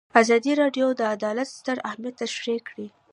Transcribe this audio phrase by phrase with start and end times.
[0.21, 2.87] ازادي راډیو د عدالت ستر اهميت تشریح کړی.